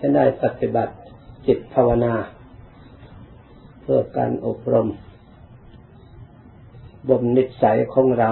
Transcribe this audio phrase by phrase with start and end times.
[0.00, 0.94] จะได้ปฏิบัติ
[1.46, 2.14] จิตภาวนา
[3.80, 4.88] เพื่อการอบรม
[7.08, 8.30] บ่มนิสัยของเรา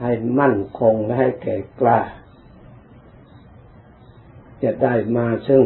[0.00, 2.00] ให้มั่นคงและให้แก่กล้า
[4.62, 5.62] จะได้มาซึ่ง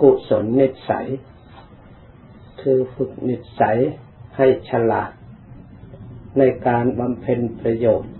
[0.00, 1.08] กุศลนิสัย
[2.60, 3.78] คือฝึกนิสัย
[4.36, 5.10] ให้ฉลาด
[6.38, 8.12] ในการบำเพ็ญประโยชน์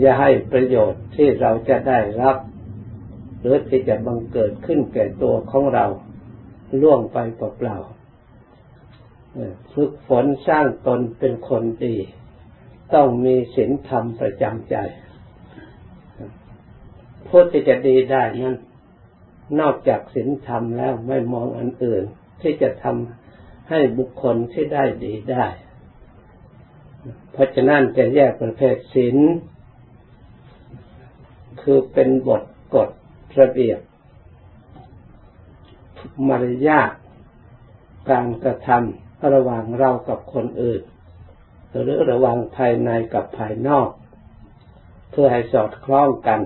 [0.00, 2.36] อย่าให้ประโยชน์ที่เราจะได้รับ
[3.44, 5.86] หรือที่จะบังเกิดขึ้นแก่ตัวของเรา
[6.80, 11.96] ล่วงไปเปล่าๆฝึกฝนสร้างตนเป็นคนดี
[12.94, 14.76] ต้องมีศีลธรรมประจำใจ
[17.28, 18.56] พูดที่จะดีได้นั้น
[19.60, 22.04] นอกจากศีลธรรมแล้วไม่มองอันอื่น
[22.40, 25.46] ที่จะทำให้บุคคลที่ได้ดีได้
[27.32, 29.16] เพราะฉะนั้นจะแยกประเภทศีล
[31.62, 32.42] คือเป็นบท
[32.74, 32.90] กฎ
[33.40, 33.80] ระเบียบ
[36.28, 36.90] มารยาท
[38.10, 40.82] การกระทำระหว่างเรากับคนอื่น
[41.82, 43.88] หรือระหว่างภายในกับภายนอก
[45.10, 46.40] เพื่อให้สอดคล้องกัน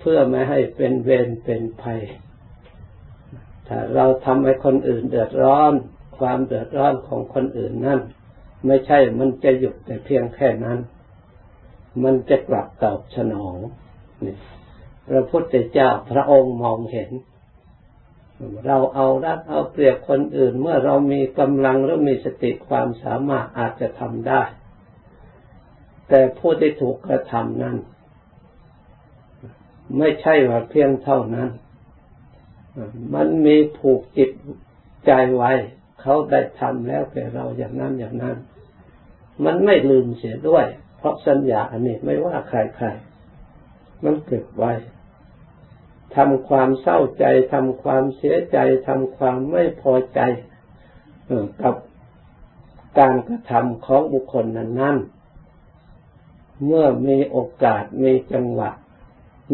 [0.00, 2.00] เพื่อไม่ให้เป็นเวรเป็นภัย
[3.68, 5.72] ถ้าเราทำให้คนอื่นเดือดร้อน
[6.18, 8.00] ความเดือดร้อนของคนอื่นนั่น
[8.66, 10.78] ไม่ใช่มันจะหยุดแต่เพียงแค่นั้น
[12.02, 13.56] มันจะกลับตอบสนอง
[14.24, 14.34] นี่
[15.10, 17.10] พระพุทธเจ้าพระองค์มองเห็น
[18.66, 24.42] เราเอารัดเอาเปรียบคนอื่น เมื่อเรามีกำลังหรือมีสติความสามารถอาจจะทำได้
[26.08, 27.76] แต่ผู้ที่ถูกกระทำนั้น
[29.98, 31.48] ไม่ใช่ว่าเพียงเท่านั้น
[33.14, 34.30] มันมีผูกจิต
[35.06, 35.52] ใจไว้
[36.00, 38.36] เขาได้ทำแล้วแก่เราอย่างนั้นอย่างนั้น
[39.44, 40.66] มันไม่ลืมเสียด้วย
[40.98, 44.72] เพราะสัญญาอันนี้ไม่ว่าใครๆมันเก็บไว้
[46.16, 48.58] ทำความเศร้าใจทำความเสียใจ
[48.88, 50.20] ทำความไม่พอใจ
[51.62, 51.74] กับ
[52.98, 54.96] การกระทำของบุคคลนั้นนั้น
[56.66, 58.70] เมื่อมีโอกาสมีจังหวะ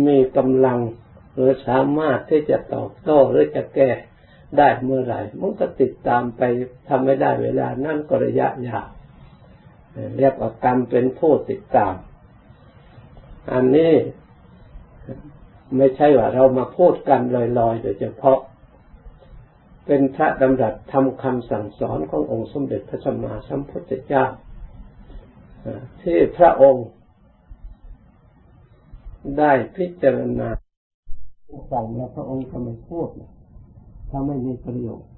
[0.06, 0.78] มีกำลัง
[1.34, 3.90] หรือสามารถที่จะตอบโต้หรือจะแก้
[4.58, 6.42] ได้เมื่อไหร่มันก็ติดตามไป
[6.88, 8.88] ทำไม่ได้เวลานั่นก็ระยะยาว
[10.18, 11.94] เรียกว่ากรรมเป็นผู้ติดตาม
[13.52, 13.94] อันนี้
[15.76, 17.20] ไม่ใช่ว่าเรามาพูดกัน
[17.58, 18.38] ลอยๆ โดยเฉพาะ
[19.86, 24.24] เป็นพระดำรัสทำคำสั่งสอนขององค์สมเด็จพระสัมมาสัมพุทธเจ้า
[26.00, 26.86] ที่พระองค์
[29.38, 30.48] ได้พิจารณา
[31.70, 33.08] สั่งแล้วพระองค์ก็ไม่พูด
[34.10, 35.08] ถ้าไม่มีประโยชน์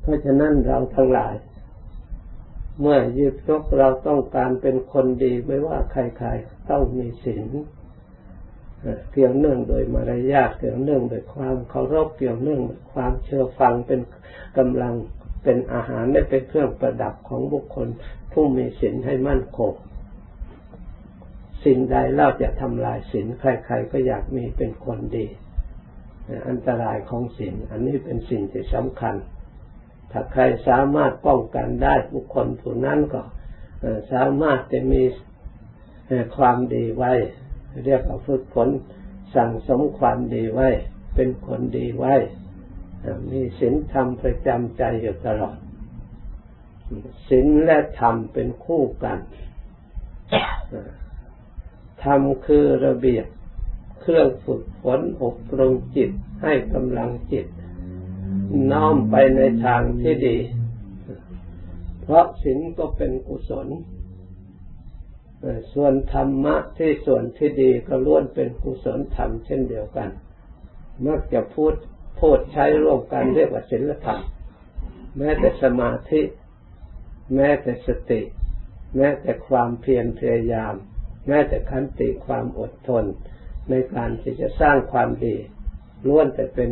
[0.00, 1.34] เพราะฉะนั้นเราทั้งหลาย
[2.80, 7.48] เมื่อยึดยกเราต้องการเป็นคนดีไม่ว่าใครๆต้องมีศีล
[9.12, 14.00] เกี่ยวเนื่องโดยมารยาทเกี่ยวเนื่องโดยความเคารพเกี่ยวเนื่องโดยความเชื่อฟังเป็น
[14.58, 14.94] กำลัง
[15.42, 17.88] เป็นอาหารและเป็นเครื่องประดับของบุคคล
[18.32, 19.72] ผู้มีศีลให้มั่นคง
[21.64, 25.26] สิ่งใดเล่าจะทำลายศีลใคร ๆ ก็อยากมีเป็นคนดี
[26.48, 29.14] อันตรายของศีลอันนี้เป็นสิ่งที่สำคัญ
[30.10, 33.22] ถ้าใครสามารถป้องกันได้บุคคลผู้นั้นก็
[34.12, 35.02] สามารถจะมี
[36.36, 37.12] ความดีไว้
[37.84, 38.68] เรียกว่าฝึกฝน
[39.34, 40.68] สั่งสมความดีไว้
[41.14, 42.14] เป็นคนดีไว้
[43.30, 45.56] มีศีลธรรมประจำใจอยู่ตลอด
[47.28, 49.18] ศีลและธรรมเป็นคู่กัน
[52.04, 53.26] ธรรมคือระเบียบ
[54.00, 56.10] เครื่องฝึกฝนอบรมจิต
[56.42, 57.46] ให้กำลังจิต
[58.72, 60.36] น้อมไปในทางที่ดี
[62.02, 63.68] เพราะศีลก็เป็นกุศล
[65.72, 70.08] ส่วนธรรมะที่ส่วนที่ดีก็ล้วนเป็นกุศลธรรมเช่นเดียวกัน
[71.06, 71.74] มักจะพูด
[72.20, 74.20] พูดใช้ร่วมกันเรียกว่าศีลธรรม
[75.18, 76.20] แม้แต่สมาธิ
[77.34, 78.22] แม้แต่สติ
[78.96, 80.74] แม้แต่ความเพียรพยายาม
[81.28, 83.04] แม้แต่ขันติความอดทน
[83.70, 85.36] ในการที่จะสร้างความดี
[86.06, 86.70] ล้วนแต่เป็น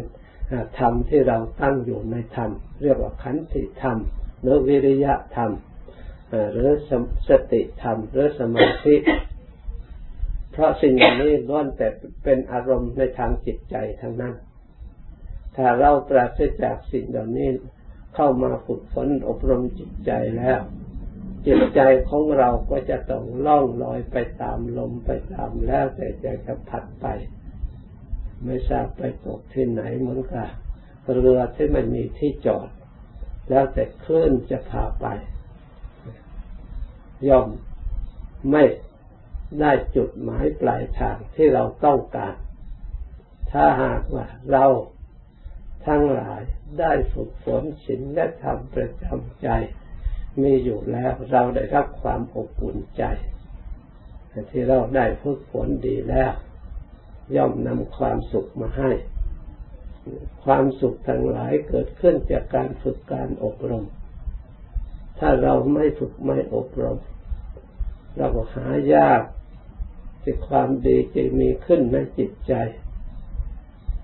[0.78, 2.50] ธรรมที่เราตั้งอยู่ในธรรม
[2.82, 3.98] เรียกว่าขันติธรรม
[4.40, 5.50] หรือวิริยะธรรม
[6.52, 6.70] หรือ
[7.28, 8.96] สติธรรมหรือสมาธิ
[10.52, 11.88] เพราะสิ่งนี้ล้วนแต่
[12.24, 14.34] เป็นอารมณ์ในทางจิตใจทั้งนั้น
[15.56, 17.48] ถ้าเราปราศจากสิ่งเหล่านี้
[18.14, 20.60] เข้ามาฝึกฝนอบรมจิตใจแล้ว
[21.46, 21.80] จิตใจ
[22.10, 27.06] ของเราก็จะต้องล่องลอยไปตามลมไปตามแล้วแต่ใจจะผัดไป
[28.44, 30.48] ไม่ทราบไปตกที่ไหนเหมือนกับ
[31.14, 32.68] เรือที่ไม่มีที่จอด
[33.50, 35.06] แล้วแต่คลื่นจะพาไป
[37.28, 37.48] ย่อม
[38.50, 38.64] ไม่
[39.60, 42.34] ได้จุดหมายปลายทางที่เราต้องการ
[43.50, 44.66] ถ้าหากว่าเรา
[45.86, 46.42] ทั้งหลาย
[46.80, 49.48] ได้ฝึกฝนศีลและธรรมประจำใจ
[50.42, 53.04] มีอยู่แล้วเราได้รับความอบอุ่นใจ
[54.50, 56.32] ที่เราได้ฝึกฝนดีแล้ว
[57.36, 58.90] ย่อมนำความสุขมาให้
[60.44, 63.84] ความสุขทั้งหลายเกิดขึ้นจากการฝึกการอบรม
[65.18, 66.98] ถ้าเราไม่ฝึกไม่อบรม
[68.16, 69.22] เราก็หายาก
[70.22, 72.54] ที่ความดีจะมีขึ้นในจิตใจ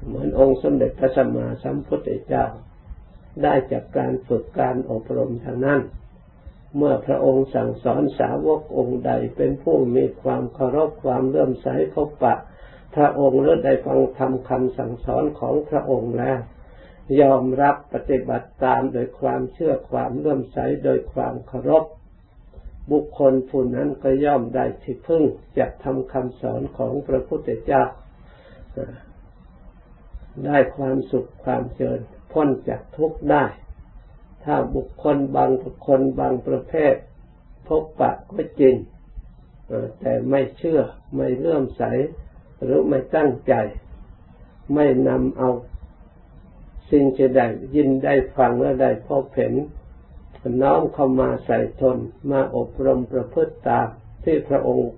[0.06, 2.46] เหมือนองค์สมเด็จพระสัมมาสัมพุทธเจ้า
[3.42, 5.80] ได้จากการฝึกการอบรมทางนั้น
[6.76, 12.34] เมื่อพระองค์สั่งสอนสาวกองค์ใดเป็นผู้มีความเคารพความเลื่อมใสพบปะ
[12.94, 16.40] พระองค์เลือได้ฟังธรรมคำสั่งสอนของพระองค์แล้ว
[17.20, 21.84] ยอมรับปฏิบัติตามโดยความเชื่อความเลื่อมใสโดยความเคารพ
[22.92, 25.22] บุคคลผู้นั้นก็ย่อมได้ที่พึ่ง
[25.58, 27.82] จากทำคำสอนของพระพุทธเจ้า
[30.46, 32.00] ได้ความสุขความเจริญ
[32.32, 33.44] พ้นจากทุกข์ได้
[34.44, 36.94] ถ้าบุคคลบางบุคคลบางประเภท
[37.66, 38.74] พบปะก็จริง
[40.00, 40.80] แต่ไม่เชื่อ
[41.16, 41.82] ไม่เลื่อมใส
[42.62, 43.54] หรือไม่ตั้งใจ
[44.74, 45.50] ไม่นำเอา
[46.90, 49.54] สิ่งที่ได้ยินได้ฟังและได้พบเห็น
[50.62, 51.98] น้อมเข้ามาใส่ทน
[52.30, 53.88] มาอบรมประพฤติตาม
[54.24, 54.90] ที่พระองค์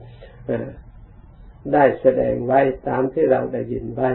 [1.72, 4.10] ได้แสดงไว้ตามที่เราได้ยินไว้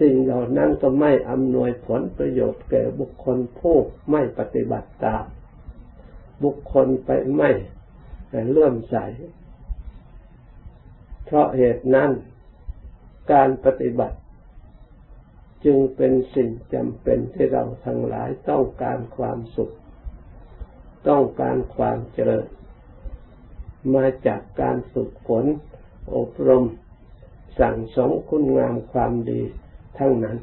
[0.00, 3.76] สิ่งเหล่านั้นก็ไม่อำนวยผลประโยชน์แก่บุคคลผู้
[4.10, 5.24] ไม่ปฏิบัติตาม
[6.44, 7.50] บุคคลไปไม่
[8.50, 8.96] เลื่อมใส
[11.24, 12.10] เพราะเหตุนั้น
[13.32, 14.16] การปฏิบัติ
[15.64, 19.74] จึงเป็นสิ่งจำเป็นที่เราทั้งหลายต้องการความสุข
[21.08, 22.46] ต้องการความเจริญ
[23.94, 25.44] มาจากการฝึกฝน
[26.16, 26.64] อบรม
[27.60, 29.40] สั่งสมคุณงามความดี
[29.98, 30.38] ทั้งนั้น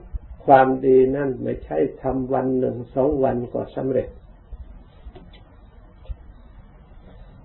[0.45, 4.09] ความดีนั่นไม่ใช่ทำวันหนึ่งสองวันก็สำเร็จ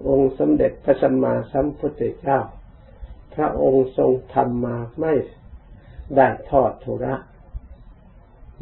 [0.08, 2.40] องค์สมเด็จพระสัมมาสัมพุทธเจ้า
[3.34, 5.12] พระองค์ทรงทำมาไม่
[6.16, 7.14] ได้ทอดทุระ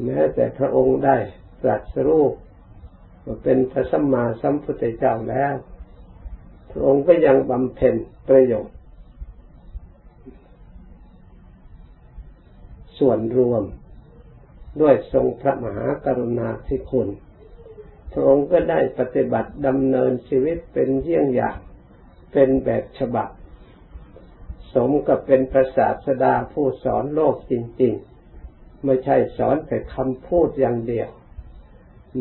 [0.03, 1.17] แม้แต่พระองค์ได้
[1.63, 2.25] ตรัสรู้
[3.43, 5.55] เป็นพระสัมมาสัมพุทธเจ้าแล้ว
[6.71, 7.95] พระองค์ก็ยังบำเพ็ญ
[8.29, 8.77] ประโยชน์
[12.99, 13.63] ส่วนรวม
[14.81, 17.09] ด้วยทรงพระมหากรุณาธิคุณ
[18.13, 21.59] พระองค์ก็ได้ปฏิบัติดำเนินชีวิตเป็นเยี่ยงอย่าง
[22.33, 23.29] เป็นแบบฉบับ
[24.75, 27.53] สมกับเป็นพระศาสดาผู้สอนโลกจ
[27.83, 28.14] ริง ๆ
[28.85, 31.09] ไม่ใช่สอนแต่คำพูดอย่างเดียว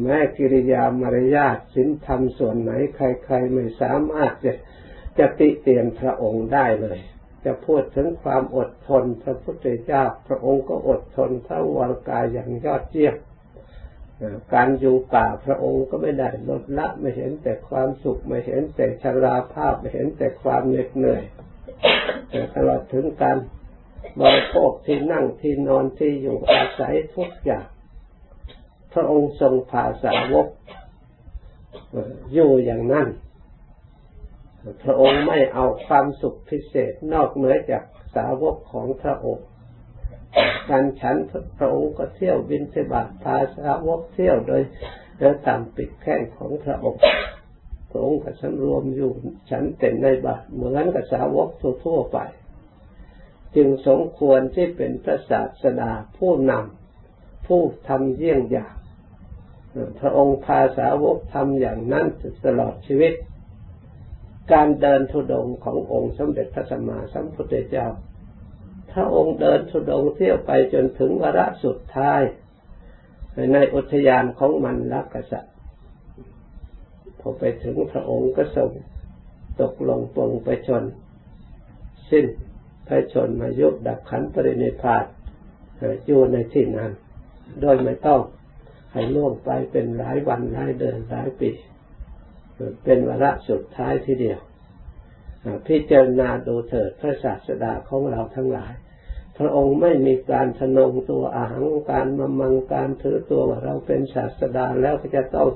[0.01, 4.53] แม้กิริยามารยาทสินธรรมส่วนไหน ใครๆไม่สามารถจะ
[5.17, 6.99] จะติเตียนพระองค์ได้เลย
[7.45, 13.15] จะพูดถึงความอดทน พระพุทธเจ้าพระองค์ก็อดทนเท่าวรกายอย่างยอดเยี่ยม
[14.53, 21.23] การอยู่ป่าพระองค์ก็ไม่ได้ลดละไม่เห็นแต่ความสุขไม่เห็นแต่ชราภาพไม่เห็นแต่ความเหน็ดเหนื่อย
[22.55, 23.37] ตลอดถึงการ
[24.21, 27.67] บริโภคที่นั่งที่นอนที่อยู่อาศัยทุกอย่าง
[28.93, 30.47] พระองค์ทรงพาสาวก
[32.33, 33.07] อยู่อย่างนั้น
[34.83, 37.83] พระองค์ไม่เอาความสุขพิเศษนอกเหนือจาก
[38.15, 39.45] สาวกของพระองค์
[40.69, 41.17] การฉัน
[41.59, 44.61] พระองค์ก็เที่ยวบินเสบาทพาสาวกเที่ยวโดย
[45.17, 47.01] เดินตามปิดแข้งของพระองค์
[47.91, 49.11] พระองค์ก็ฉันรวมอยู่
[49.49, 51.47] ฉันเต็มในบาทเหมือนกับสาวก
[51.85, 52.19] ทั่วไป
[53.55, 58.75] จึงสมควรที่เป็นพระศาสดาผู้นำผู้ทำเยี่ยงอย่าง
[59.99, 62.05] พระองค์พาสาวกทำอย่างนั้น
[62.45, 63.13] ตลอดชีวิต
[64.51, 67.87] การเดินทุดงขององค์สมเด็จพระสัมมาสัมพุทธเจ้า
[68.91, 72.21] ถ้าองค์เดินทุดงเที่ยวไปจนถึงวาระสุดท้าย
[73.53, 75.53] ในอุทยานของมันลักษัตริย์
[77.19, 78.69] พอไปถึงพระองค์ก็ส่ง
[79.61, 80.83] ตกลงปลงไปชน
[82.09, 82.25] สิ้น
[82.85, 85.05] ไปชนมายุบดับขันปรินิพาน
[86.05, 86.91] อยู่ในที่นั้น
[87.61, 88.21] โดยไม่ต้อง
[88.93, 91.51] ให้ล่วงไปเป็นหลายวันหลายเดือนหลายปี
[92.83, 94.39] เป็นวาระสุดท้ายทีเดียว
[95.67, 98.73] พิจารณาดูเถิดพระศาสดาของเราทั้งหลาย
[99.37, 105.49] พระองค์ไม่มีการทนงตัวอาหังการมามังการถือตัวว่าเราเป็นศาสดาแล้วก็จะต้อง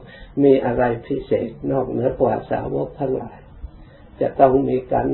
[0.43, 3.37] มีอะไรพิเศษนอกเหนือกว่าสาวกทั้งหลาย
[4.21, 5.07] จะต้องมีการ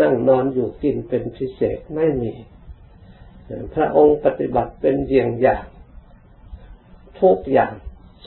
[0.00, 2.32] นั่งนอนอยู่กินเป็นพิเศษไม่มี
[3.74, 5.64] พระองค์ปฏิบัติเป็นเยี่ยงอย่าง
[7.20, 7.72] ทุกอย่าง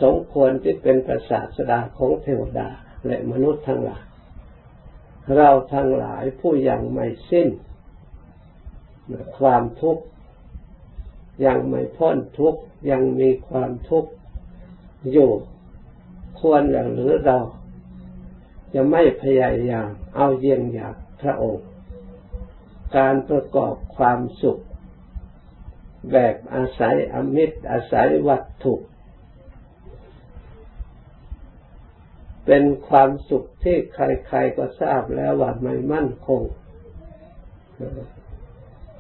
[0.01, 2.69] สมควรที่เป็นประสาสดาของเทวดา
[3.05, 4.03] และมนุษย์ทั้งหลาย
[5.35, 7.47] เราทั้งหลายผู้ยังไม่สิ้น
[9.37, 10.03] ความทุกข์
[11.45, 14.11] ยังไม่พ้นทุกข์ยังมีความทุกข์
[15.11, 15.31] อยู่
[16.39, 16.61] ควร
[16.93, 17.39] หรือเรา
[18.73, 21.65] จะไม่พยายามเอาเยี่ยงอย่าง พระองค์
[22.97, 24.61] การประกอบความสุข
[26.11, 28.75] แบบอาศัยอมิตรอาศัยวัตถุ
[32.45, 36.41] เป็นความสุขที่ใครๆก็ทราบแล้วว่าไม่มั่นคง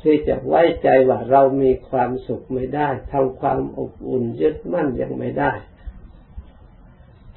[0.01, 5.51] ที่จะไว้ใจว่าเรามีความสุขไม่ได้ทำความอบอุ่นยึดมั่นยังไม่ได้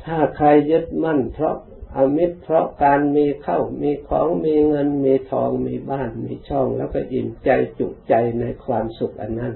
[0.05, 1.57] ถ้าใครยึดมั่นเพราะ
[1.95, 9.55] อมิตรเพราะการมีเข้ามีของมีเงินมีทองมีบ้านมีช่องแล้วก็อิ่มใจจุใจในความสุขอันนั้น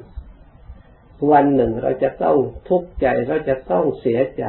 [1.30, 2.36] วันหนึ่งเราจะต้อง
[2.68, 4.44] ทุกข์ใจเราจะต้องเสียใจ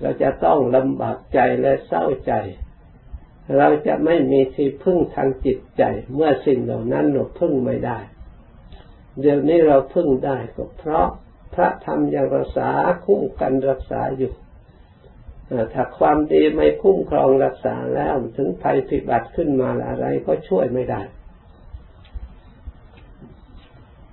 [0.00, 2.32] เราจะต้องลำบากใจและเศร้าใจ
[3.56, 5.82] เราจะไม่มีที่พึ่งทางจิตใจ
[6.14, 7.98] เมื่อสิ่งเหล่านั้นเราพึ่งไม่ได้
[9.20, 11.08] เดี๋ยวนี้เราพึ่งได้ก็เพราะ
[11.54, 12.70] พระธรรมยังรักษา
[13.04, 14.32] คุ้มกันรักษาอยู่
[15.74, 21.02] ถ้าความดีไม่คุ้มครองรักษาแล้วถึงภัยพิบัติขึ้นมาอะไรก็ช่วยไม่ได้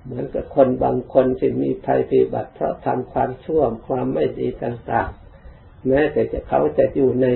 [0.04, 7.28] เหมือนกับคนบางคนที่มีภัยพิบัติ เพราะทำความชั่วความไม่ดีต่างๆ แม้แต่จะเขาจะอยู่ใน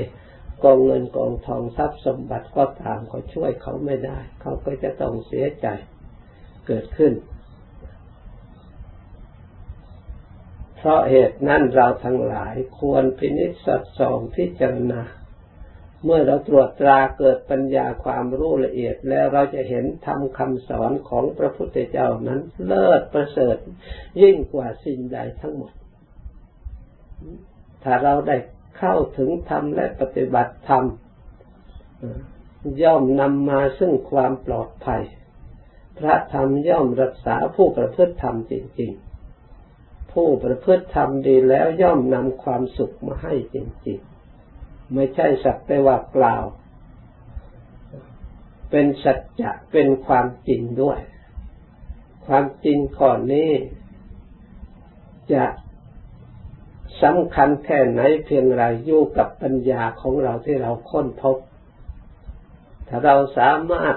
[0.64, 5.68] กองเงินกองทองทรัพย์สมบัติก็ตามเขาช่วยเขาไม่ได้ เขาก็จะต้องเสียใจ
[6.68, 7.14] เกิดขึ้น
[10.86, 15.02] เพราะเหตุนั้นเราทั้งหลายควรพินิจสัดส่องพิจารณา
[16.04, 23.58] เมื่อเราตรวจตราเกิดปัญญาความรู้ละเอียดแล้วเราจะเห็นทำคำสอนของพระพุทธเจ้านั้นเลิศประเสริฐ
[24.22, 25.74] ยิ่งกว่าสิ่งใดทั้งหมด
[27.84, 28.38] ถ้าเราได้
[28.78, 30.84] เข้าถึงธรรมและปฏิบัติธรรม
[32.84, 35.04] ย่อมนำมาซึ่งความปลอดภัย
[36.00, 39.05] พระธรรมย่อมรักษาผู้ประพฤติธรรมจริง ๆ
[40.16, 43.58] ผู้ประพฤติธรรมดีแล้วย่อมนำความสุขมาให้จ
[43.88, 46.46] ริงๆ ไม่ใช่สักแต่ว่ากล่าว
[48.70, 51.00] เป็นสัจจะเป็นความจริงด้วย
[52.28, 53.52] ความจริงก่อนนี้
[55.34, 55.46] จะ
[57.04, 61.38] สำคัญแค่ไหนเพียงไรอยู่กับปัญญาของเราที่เราค้นพบ
[62.88, 63.96] ถ้าเราสามารถ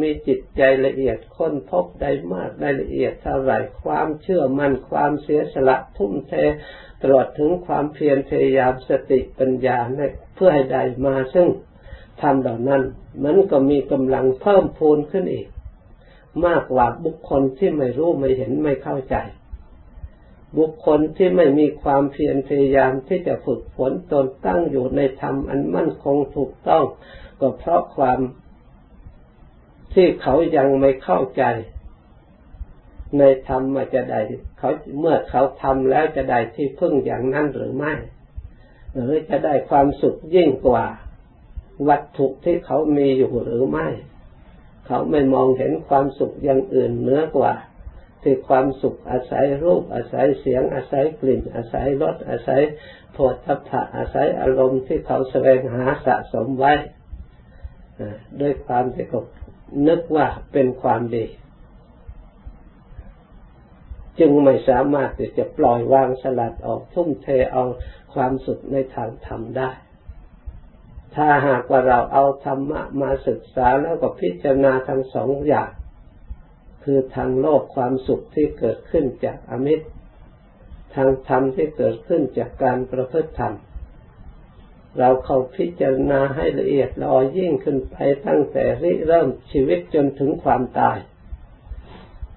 [0.00, 6.32] มีจิตใจละเอียดค้นพบได้มากได้ละเอียดเท่าไรความเชื่อมั่นความเสียสละทุ่มเท
[7.02, 9.78] ตลอดถึงความเพียรพยายามสติปัญญา
[10.34, 11.48] เพื่อให้ได้มาซึ่ง
[12.20, 12.82] ทำเหล่านั้น
[13.24, 15.48] มันก็มีกำลังเพิ่มพูนขึ้นอีก
[16.46, 19.16] มากกว่าบุคคลที่ไม่รู้ไม่เห็นไม่เข้าใจ
[20.58, 26.84] บุคคลที่ไม่มีความเพียรพยายามที่จะฝึกฝนตนตั้งอยู่ในธรรมอันมั่นคงถูกต้อง
[27.40, 28.20] ก็เพราะความ
[29.94, 31.44] ที่เขายังไม่เข้าใจ
[33.18, 34.20] ในธรรมจะได้
[34.58, 37.94] เขาเมื่อเขาทำแล้วจะได้ที่พึ่งอย่างนั้นหรือไม่
[38.94, 40.84] หรือจะได้ความสุขยิ่งกว่า
[41.88, 43.88] วัตถุที่เขามีอยู่หรือไม่
[44.86, 47.54] เขาไม่มองเห็นความสุขอย่างอื่นเหนือกว่า
[48.22, 52.60] ที่ความสุขอาศัยรูปอาศัยเสียง อาศัยกลิ่น อาศัยรสอาศัย
[53.12, 56.72] โผฏฐัพพะอาศัยอารมณ์ที่เขาแสวงหาสะสมไว้
[58.40, 59.14] ด้วยความที่เข
[59.88, 61.26] นึกว่าเป็นความดี
[64.18, 67.64] จึงไม่สามารถที่จะปล่อยวางสลัดออกทุ่มเทเอา
[68.14, 69.70] ความสุขในทางธรรมได้
[71.14, 75.70] ถ้าหากว่าเราเอาธรรมะมาศึกษาแล้วก็พิจารณาทั้งสองอย่าง
[76.84, 79.86] คือทางโลกความสุขที่เกิดขึ้นจากอมิตร
[80.94, 83.54] ทางธรรมที่เกิดขึ้นจากการประพฤติธรรม
[84.98, 90.98] เราเข้าพิจารณาให้ละเอียดลอยิ่งขึ้นไปตั้งแต่ริเริ่มชีวิตจนถึงความตาย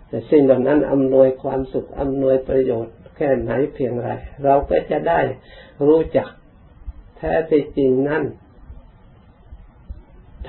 [0.08, 4.10] แต่สิ่งเหล่านั้นอำนวยความสุขอำนวยประโยชน์แค่ไหนเพียงไร
[4.44, 5.22] เราก็จะได้
[5.86, 6.30] รู้จัก
[7.18, 8.24] แท้ที่จริงนั้น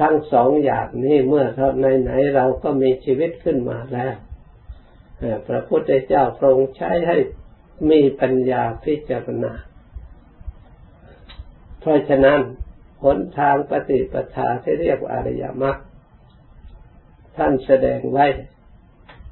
[0.01, 4.15] ทั้งสองอย่างนี้เมื่อเราในไหนเราก็มีชีวิตขึ้นมาแล้ว
[5.47, 7.19] พระพุทธเจ้าทรงใช้ให้
[7.91, 9.53] มีปัญญาพิจารณา
[11.85, 12.41] เพราะฉะนั้น
[13.05, 15.77] หนทางปฏิปทาที่เรียกว่าอริยมรรค
[17.37, 18.27] ท่านแสดงไว้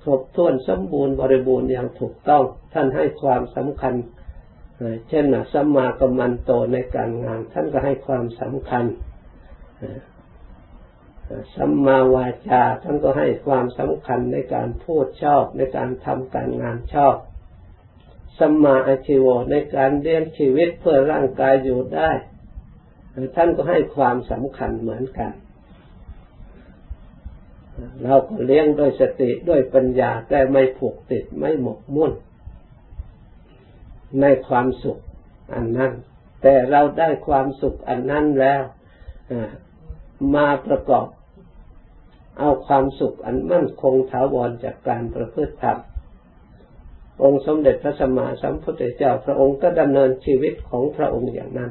[0.02, 2.44] ครบถ้วนสมบูรณ์บริบูรณ์อย่างถูกต้อง
[2.74, 3.94] ท่านให้ความสำคัญ
[5.08, 8.84] เช่นสัมมากัมมันโตในการงาน ท่านก็ให้ความสำคัญ
[11.56, 17.16] สัมมาวาจาท่านก็ให้ความสำคัญในการพูดชอบในการทำการงานชอบ
[18.38, 22.10] สัมมาอาชีวในการเลี้ยงชีวิตเพื่อร่างกายอยู่ได้
[23.36, 25.32] ท่านก็ให้ความสำคัญเหมือนกัน
[28.04, 32.12] เราก็เลี้ยงด้วยสติด้วยปัญญาแต่ไม่ผูกติดไม่หมกมุ่น
[34.20, 34.98] ในความสุข
[35.54, 35.92] อันนั้น
[36.42, 38.62] แต่เราได้ความสุขอันนั้นแล้ว
[40.34, 41.06] มาประกอบ
[42.38, 45.78] เอาความสุขอันมั่นคงถาวรจากการประพฤติธรรม
[47.22, 51.70] องค์สมเด็จพระสัมมาสัมพุทธเจ้าพระองค์ก็ดำเนินชีวิตของพระองค์อย่างนั้น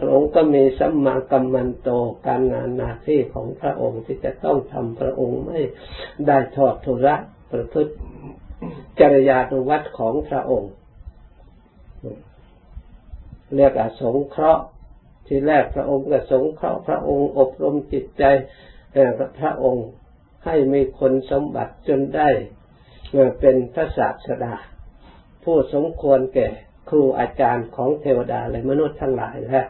[0.00, 1.88] พระองค์ก็มีสัมมากัมมันโต
[2.26, 5.60] การงานหน้าที่ของพระองค์ที่จะต้องทำพระองค์ไม่
[6.26, 7.16] ได้ทอดทุระ
[7.52, 7.92] ประพฤติ
[9.00, 10.72] จริยานุวัตของพระองค์
[13.56, 14.64] เรียกอสงเคราะห์
[15.26, 18.24] ที่แรกพระองค์ก็สงเคราะห์พระองค์อบรมจิตใจ
[19.40, 19.86] พระองค์
[20.44, 22.28] ให้มีคนสมบัติจนได้
[23.40, 24.54] เป็นพระศาสดา
[25.44, 26.48] ผู้สมควรแก่
[26.88, 29.66] ครูอาจารย์ของเทวดาและมนุษย์ทั้งหลายแล้ว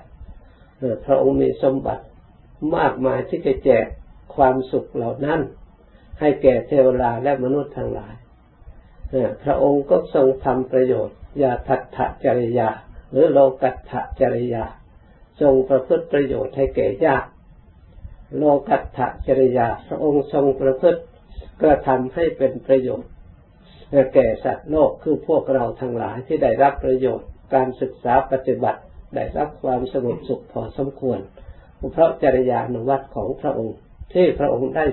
[1.04, 2.04] พระองค์มีสมบัติ
[2.76, 3.86] มากมายที่จะแจก
[4.34, 5.40] ความสุขเหล่านั้น
[6.20, 8.14] ให้แก่เทวดาและมนุษย์ทั้งหลาย
[9.44, 12.68] พระองค์ก็ทรงทำประโยชน์ยาทัตถจริยา
[13.10, 14.64] หรือโลกัตถจริยา
[15.40, 17.30] ทรงประพฤติประโยชน์ให้แก่ญาติ
[18.36, 21.02] โลกัตถจริยา พระองค์ทรงประพฤติ
[21.62, 23.10] ก็ทำให้เป็นประโยชน์
[24.14, 28.80] แก่สัตว์โลกคือพวกเราทั้งหลายที่ได้รับประโยชน์การศึกษาปฏิบัติ
[29.14, 31.20] ได้รับความสงบสุขพอสมควร
[31.92, 33.78] เพราะจริยานุวัตของพระองค์
[34.14, 34.84] ที่พระองค์ได้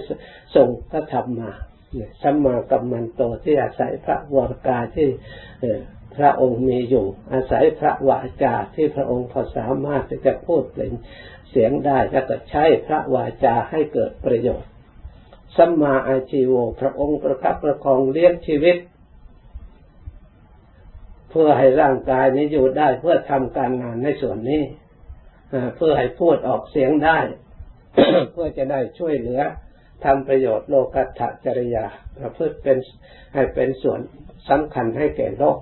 [0.56, 1.52] ทรงพระธรรมมา
[2.22, 5.08] สัมมากัมมันโตที่อาศัยพระวรกาที่
[6.18, 10.92] พระองค์มีอยู่ อาศัยพระวาจาที่พระองค์พอสามารถที่จะพูดเป็น
[11.50, 14.70] เสียงได้แล้วก็ใช้พระวาจาให้เกิดประโยชน์
[15.58, 18.78] สัมมาอาชีโวพระองค์ประคับประคองเลี้ยงชีวิต
[21.38, 24.64] พื่อให้ร่างกายนี้อยู่ได้เพื่อทำการงานในส่วนนี้
[25.76, 27.20] เพื่อให้พูดออกเสียงได้
[28.32, 29.42] เพื่อจะได้ช่วยเหลือ
[30.06, 31.86] ทำประโยชน์โลกัตถจริยา
[32.18, 32.78] ประพฤติเป็น
[33.34, 34.00] ให้เป็นส่วน
[34.50, 35.60] สำคัญให้แก่โลก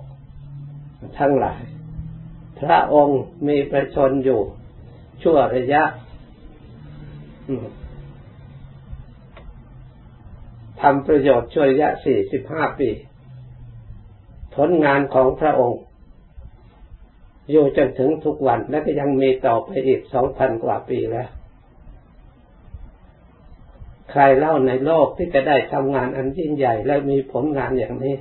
[1.18, 1.62] ทั้งหลาย
[2.60, 4.40] พระองค์มีประชนอยู่
[5.22, 5.82] ชั่วระยะ
[10.82, 12.90] ทำประโยชน์ช่วยยะสี่สิบห้าปี
[14.54, 15.80] ผลงานของพระองค์
[17.50, 21.28] อยู่จนถึงทุกวันและก็ยังมีต่อไปอีกสองพันกว่าปีแล้ว
[24.10, 28.16] ใครเล่าในโลกที่จะได้ทำงานอันยิ่งใหญ่และมีผลงานอย่างนี้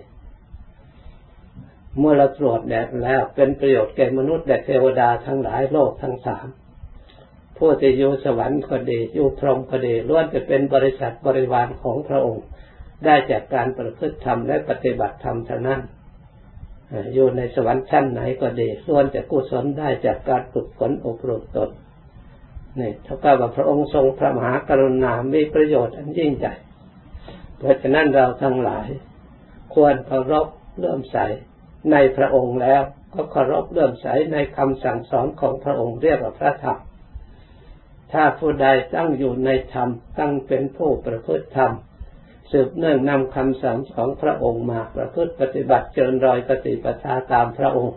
[1.99, 6.47] เมื่อเราตรวจแดดแล้วเป็นประโยชน์แก่มนุษย์และเทวดาทั้งหลายโลกทั้งสาม
[7.57, 12.45] ผู้ที่อยู่สวรรค์ก็ดีอยู่พรหมก็ดีล้วนจะเป็นบริษัทบริวารของพระองค์
[13.05, 15.81] ได้จากการประพฤติธรรมและปฏิบัติธรรมเท่านั้น
[17.13, 21.69] อยู่ในสวรรค์ชั้นไหนก็ดีล้วนจะกุศลได้จากการฝึกฝนอบรมตน
[22.79, 26.55] นี่เท่ากับว่าพระองค์ทรงพระมหากรุณามีประโยชน์อันยิ่งใหญ่
[27.57, 28.87] เพราะฉะนั้นเราทั้งหลาย
[29.73, 31.17] ควรเคารพเลื่อมใส
[31.91, 32.81] ในพระองค์แล้ว
[33.13, 36.79] ก็เคารพเลื่อมใสในคำสั่งสอนของพระองค์เรียกว่าพระธรรม
[38.11, 41.71] ถ้าผู้ใดตั้งอยู่ในธรรมตั้งเป็นผู้ประพฤติธรรม
[42.53, 47.95] สืบเนื่องนำคำสั่งของพระองค์มาประพฤติปฏิบัติเจริญรอยปฏิปทาตามพระองค์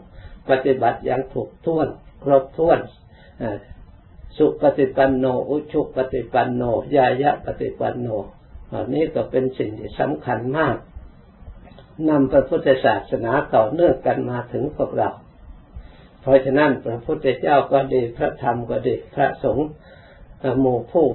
[0.50, 1.88] ปฏิบัติอย่างถูกท้วน
[2.24, 2.78] ครบถ้วน
[4.38, 6.62] สุปฏิปันโน อุชุปฏิปันโน
[6.96, 8.06] ยายะปฏิปันโน
[8.72, 10.76] อันนี้ก็เป็นสิ่งที่สำคัญมาก
[12.08, 15.10] นำพระพุทธศาสนาต่อเนื่องกันมาถึงพวกเรา
[16.20, 19.68] เพราะฉะนั้นพระพุทธเจ้าก็ดี พระธรรมก็ดี พระสงฆ์
[20.60, 21.06] หมู่ผู้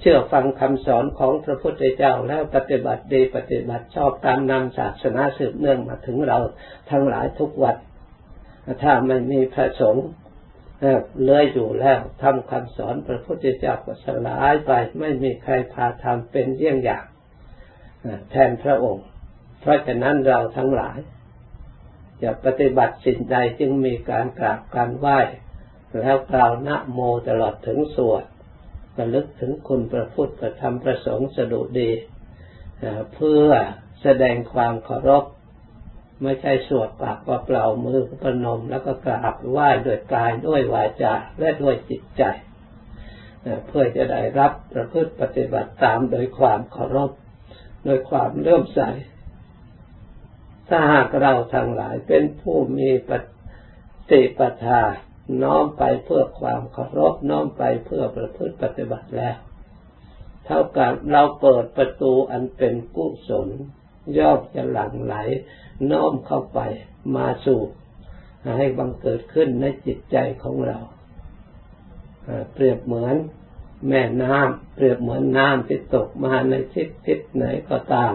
[0.00, 6.38] เชื่อฟังคำสอนของพระพุทธเจ้าแล้วปฏิบัติดีปฏิบัติชอบตามนำศาสนาสืบเนื่องมาถึงเรา
[6.90, 7.76] ทั้งหลายทุกวัน
[8.82, 10.06] ถ้าไม่มีพระสงฆ์
[11.26, 17.04] เลยอยู่แล้วทำคำสอนพระพุทธเจ้าก็สลายไปไม่มีใครพาทำเป็นเยี่ยงอย่าง
[18.30, 19.06] แทนพระองค์
[19.60, 20.98] เพราะฉะนั้นเราทั้งหลาย
[22.22, 25.18] จะปฏิบัติสิ่งใดจึงมีการกราบการไหว้
[26.00, 28.24] แล้วกล่าวนะโมตลอดถึงสวด
[29.00, 31.90] ระลึกถึงคุณพระพุทธประธรรมประสงค์สดุดี
[33.14, 33.48] เพื่อ
[34.02, 35.24] แสดงความเคารพ
[36.22, 42.22] ไม่ใช่สวดปากว่าเปล่ามือประนม แล้วก็กราบไหว้ด้วยกายด้วยวาจาและด้วยจิตใจ
[43.66, 47.10] เพื่อจะได้รับประพฤติปฏิบัติตามโดยความเคารพ
[47.84, 48.80] โดยความเลื่มใส
[50.68, 53.10] ถ้าหากเราทั้งหลายเป็นผู้มีป
[54.10, 54.82] ฏิปทา
[55.42, 59.36] น้อมไปเพื่อความเคารพน้อมไปเพื่อประพฤติปฏิบัติแล้ว
[60.44, 63.48] เท่ากับเราเปิดประตูอันเป็นกุศล
[64.18, 65.14] ย่อมจะหลั่งไหล
[65.90, 66.60] น้อมเข้าไป
[67.16, 67.60] มาสู่
[68.58, 70.78] ให้บังเกิดขึ้นในจิตใจของเรา
[72.52, 73.16] เปรียบเหมือน
[73.88, 78.14] แม่น้ำเปรียบเหมือนน้ำที่ตกมาในทิศทิศไหนก็ตาม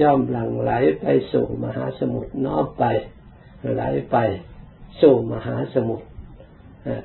[0.00, 2.84] ย่อมหลั่งไหลไปสู่มหาสมุทรน้อมไป
[3.72, 4.16] ไหลไป
[5.00, 6.06] สู่มหาสมุทร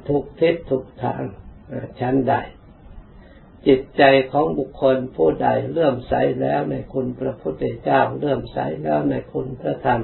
[0.07, 1.23] ทุกทิศทุกทาง
[1.99, 2.33] ชั้นใด
[3.67, 10.01] จิตใจของบุคคลผู้ใดเลื่อมใสแล้วในคุณพระพุทธเจ้าเลื่อมใสแล้วในคุณพระธรรม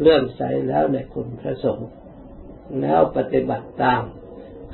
[0.00, 1.88] เลื่อมใสแล้วในคุณพระสงฆ์
[2.80, 4.02] แล้วปฏิบัติตาม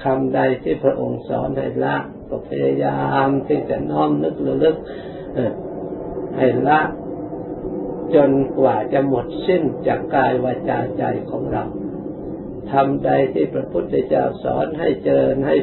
[0.05, 1.96] คำใดที่พระองค์สอนให้ละ
[2.29, 4.77] ก็พยายามที่จะน้อมนึกระลึก
[6.37, 6.81] ให้ละ
[8.14, 11.64] จนกว่าจะหมดสิ้นจากกายวาจาใจของเรา
[12.72, 15.57] ทำใดที่พระพุทธเจ้าสอนให้เจริญให้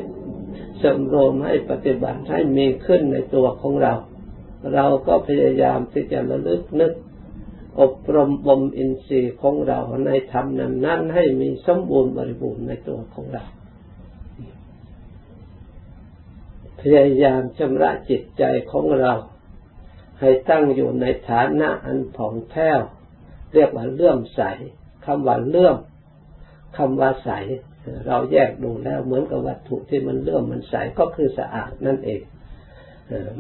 [0.82, 3.94] สมรวมให้ปฏิบัติให้มีขึ้นในตัวของเรา
[4.74, 6.94] เราก็พยายามที่จะระลึกนึก
[7.82, 13.44] อบรมบ่มอินทรีย์ของเราในธรรมนั้นนั้นให้มีสมบูรณ์บริบูรณ์ในตัวของเรา
[16.80, 19.14] พยายามชำระจิตใจของเรา
[20.20, 22.80] ให้ตั้งอยู่ในฐานะอันผ่องแผ้ว
[23.54, 24.42] เรียกว่าเลื่อมใส
[25.06, 25.78] คำว่าเลื่อม
[26.78, 27.32] คำว่าใส
[28.08, 32.22] เราแยกดูแล้วเหมือนกับวัตถุที่มันเลื่อมมันใสก็คือสะอาดนั่นเอง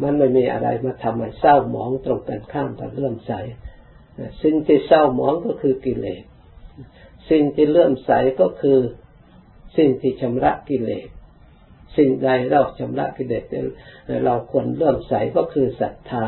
[0.01, 3.33] มันไม่มีอะไรมาทำให้เศร้าหมองตรงกันข้ามกับเลื่อมใส
[4.43, 6.23] สิ่งที่เศร้าหมองก็คือกิเลส
[7.29, 8.79] สิ่งที่เลื่อมใสก็คือ
[9.77, 11.07] สิ่งที่ชำระกิเลส
[11.97, 13.43] สิ่งใดเราชำระกิเลส
[14.25, 16.25] เราควรเลื่อมใสก็คือศรัทธา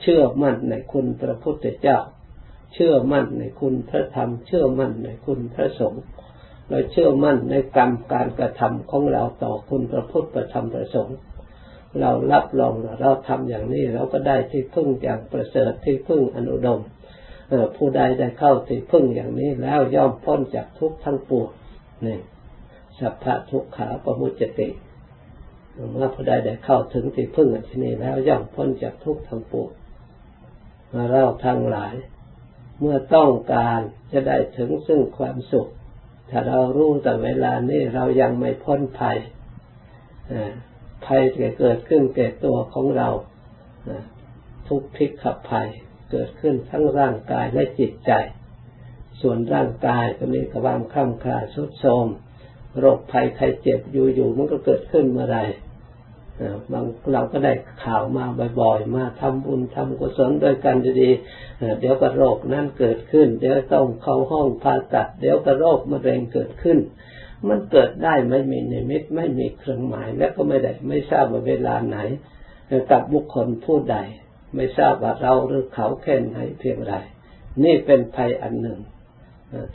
[0.00, 1.98] เชื่อมั่นในคุณพระพุทธเจ้า
[2.74, 6.02] เชื่อมั่นในคุณพระธรรม เชื่อมั่นในคุณพระสงฆ์
[6.68, 11.16] เราเชื่อมั่นในกรรมการกระทำของเราต่อคุณพระพุทธประธรรมประสงค์
[12.00, 16.80] เรารับรองเราทำอย่างนี้เราก็ได้ที่พึ่งอย่างประเสริฐที่พึ่งอนุดม
[17.76, 21.50] ผู้ใดได้เข้าที่พึ่งอย่างนี้แล้วย่อมพ้นจากทุกข์ทั้งปวง
[22.06, 22.18] นี่
[22.98, 24.68] สัพพะทุกขาปมุจติ
[25.92, 29.70] เมื่อผู้ใดได้เข้าถึงที่พึ่งอันนี้แล้วย่อมพ้นจากทุกข์ทั้งปวง
[31.10, 31.94] เราทั้งหลาย
[32.80, 33.80] เมื่อต้องการ
[34.12, 35.68] จะได้ถึงซึ่งความสุข
[36.30, 39.18] ถ้าเรารู้แต่เวลานี้เรายังไม่พ้นภัย
[41.06, 43.08] ภัยจะเกิดขึ้นแก่ตัวของเรา
[44.68, 45.68] ทุกพิกขับภัย
[46.10, 48.12] เกิดขึ้นทั้งร่างกายและจิตใจ
[49.20, 52.06] ส่วนร่างกายก็มีความคล่ำคลาสุดโทม
[52.78, 55.38] โรคภัยไข้เจ็บอยู่ๆมันก็เกิดขึ้นเมื่อไร
[56.72, 57.52] บางเราก็ได้
[57.84, 58.24] ข่าวมา
[58.60, 66.78] บ่อยๆ มาทำบุญทำกุศลด้วยกันดีๆเดี๋ยวก็โรคนั้นเกิดขึ้น เดี๋ยวต้องเข้าห้องผ่าตัด เดี๋ยวก็โรคมะเร็งเกิดขึ้น
[67.48, 71.98] มันเกิดได้ไม่มีนิมิตไม่มีเครื่องหมาย และก็ไม่ได้ไม่ทราบว่าเวลาไหน
[72.90, 73.96] กับบุคคลผู้ใด
[74.54, 76.94] ไม่ทราบว่าเราหรือเขาแค่ไหนเพียงไร
[77.64, 78.80] นี่เป็นภัยอันหนึ่ง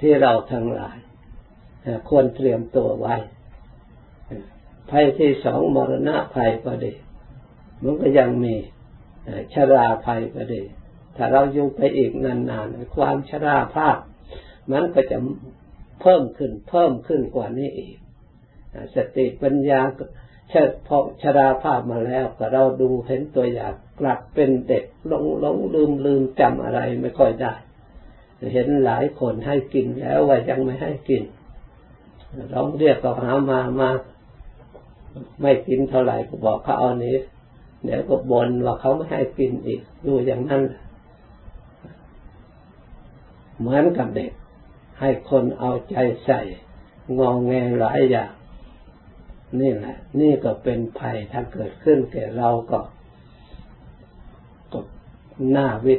[0.01, 0.97] ที่เราทั้งหลาย
[2.09, 3.15] ควรเตรียมตัวไว้
[4.89, 6.93] ภัยที่สองมรณะภัยก็ดี
[7.83, 8.55] มันก็ยังมี
[9.53, 10.61] ชราภัยก็ดี
[11.15, 13.97] ถ้าเราอยู่ไปอีกนานๆความชราภาพ
[14.71, 15.17] มันก็จะ
[16.01, 17.95] เพิ่มขึ้น เพิ่มขึ้นกว่านี้อีก
[18.95, 19.81] สติปัญญา
[20.53, 27.53] ช่พอชราภาพมาแล้วก็เราดูเห็นตัวอย่างกลับเป็นเด็กหลงหลงลืมลืมจำอะไรไม่ค่อยได้
[28.53, 31.23] เห็นหลายคนให้กินแล้วว่ายังไม่ให้กิน
[32.53, 33.89] ร้องเรียกก็หามามา
[35.41, 37.17] ไม่กินเท่าไหร่ก็บอกเขาเอานี้
[37.83, 40.63] เดี๋ยวก็บ่นว่าเขาไม่ให้กินอีกดูอย่างนั้น
[43.59, 44.31] เหมือนกับเด็ก
[44.99, 45.95] ให้คนเอาใจ
[46.25, 46.41] ใส่
[47.19, 48.31] งองแงหลายอย่าง
[49.59, 52.79] นี่แหละ นี่ก็เป็นภัยถ้าเกิดขึ้นแก่เราก็
[54.71, 54.79] ก็
[55.51, 55.95] หน้าวิ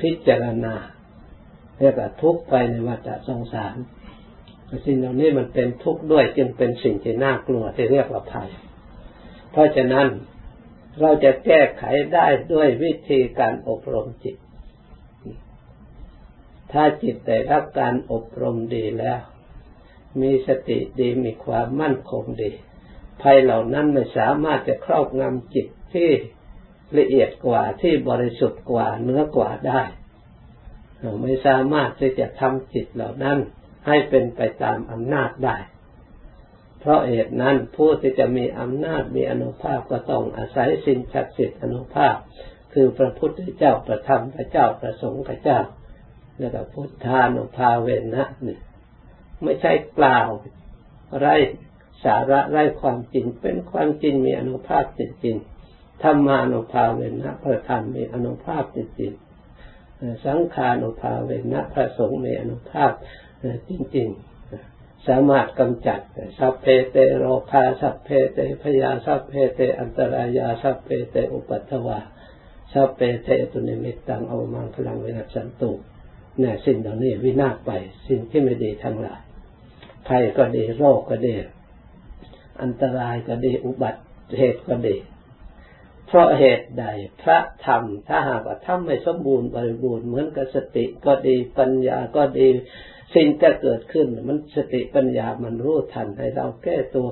[0.00, 0.74] พิจารณา
[1.78, 3.76] เรียกว่าทุกไปในวัฏสงสาร
[4.86, 8.50] สิ่งเหล่านี้มันเป็นทุกข์ด้วยจึงเป็นสิ่งที่น่ากลัวที่เรียกว่าภัย
[9.50, 10.08] เพราะฉะนั้น
[11.00, 11.82] เราจะแก้ไข
[12.14, 14.36] ได้ด้วยวิธีการอบรมจิต
[16.72, 19.20] ถ้าจิตได้รับการอบรมดีแล้ว
[20.20, 22.50] มีสติดีมีความมั่นคงดี
[23.22, 26.10] ภัยเหล่านั้นไม่สามารถจะครอบงำจิตที่
[26.98, 29.82] ละเอียดกว่าที่บริสุทธิ์กว่าเนื้อกว่าได้
[31.22, 33.38] ไม่สามารถที่จะทำจิตเหล่านั้น
[33.86, 35.56] ให้เป็นไปตามอำนาจได้
[36.80, 42.16] เพราะเหตุนั้นผู้ที่จะมีอำนาจมีอนุภาพก็ต้องอาศัยสิ่งศักดิ์สิทธิ์อนุภาพ
[42.72, 45.60] คือพระพุทธเจ้าพระธรรมพระเจ้าพระสงฆ์พระเจ้า
[46.38, 48.58] แล้วก็พุทธานุภาเวนะนี่
[49.42, 50.28] ไม่ใช่กล่าว
[51.18, 51.34] ไร้
[52.04, 62.92] สาระไร้ความจริง เป็นความจริงมีอานุภาพจริงๆธัมมานุภาเวนะพระธรรมมีอานุภาพจริงๆสังฆานุภาเวนะพระสงฆ์มีอานุภาพ
[63.68, 66.00] จริงๆ สามารถกำจัด
[66.38, 71.98] สัพเพเตโรคาสัพเพเตภยาสัพเพเตอันตรายาสัพเพเตอุปัททวา
[72.72, 75.72] สัพเพเตตุนิมิตตังเอามังพลังเวนัสันตุ
[76.38, 77.70] เนี่ยสิ่งเหล่านี้วินาศไป
[78.08, 79.20] สิ่งที่ไม่ดีทั้งหลาย
[80.08, 81.34] ภัยก็ดีโรคก็ดี
[82.62, 84.00] อันตรายก็ดีอุบัติ
[84.38, 84.96] เหตุก็ดี
[86.06, 86.84] เพราะเหตุใด
[87.22, 92.48] พระธรรมถ้าหากว่าทำไม่สมบูรณ์บริบูรณ์เหมือนกับสติก็ดีปัญญาก็ดี
[93.14, 97.08] สิ่งจะเกิดขึ้น มันสติปัญญามันรู้ทันให้เราแก้ตัว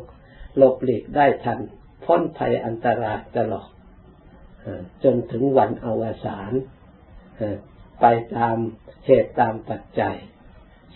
[0.56, 1.58] หลบหลีกได้ทัน
[2.04, 3.68] พ้นภัยอันตรายตลอด
[5.04, 6.52] จนถึงวันอวสาน
[8.00, 8.56] ไปตาม
[9.04, 10.16] เหตุตามปัจจัย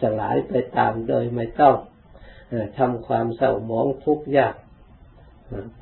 [0.01, 1.77] สลายไปตามโดยไม่ต้อง
[2.79, 4.55] ทำความเศร้าหมองทุกข์ยาก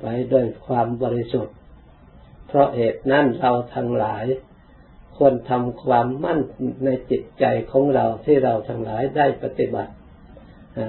[0.01, 1.57] ไปด้วยความบริสุทธิ์
[2.47, 4.25] เพราะเหตุนั้นเราทั้งหลาย
[5.17, 6.39] ควรทำความมั่น
[6.85, 9.91] ในจิตใจของเราที่เราทั้งหลายได้ปฏิบัติ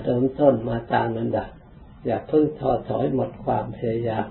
[0.05, 1.49] เริ่มต้นมาตามนันดับ
[2.07, 4.27] อย่าเพิ่งท้อถอยหมดความพยายาม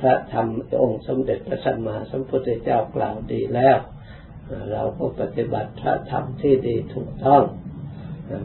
[0.00, 0.46] พระธรรม
[0.82, 3.78] องค์สมเด็จพระสัมมาสัมพุทธเจ้ากล่าวดีแล้ว
[4.72, 7.44] เราก็ปฏิบัติพระธรรมที่ดีถูกต้อง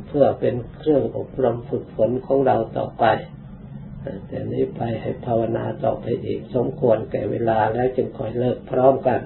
[0.07, 3.05] เพื่อเป็นเครื่องอบรมฝึกฝนของเราต่อไป
[4.27, 9.19] แต่นี้ไปให้ภาวนาต่อไปอีกสมควรแก่เวลาแล้วจึงคอยเลิกพร้อมกัน